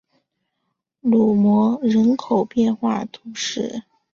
[1.01, 3.83] 卢莫人口变化图示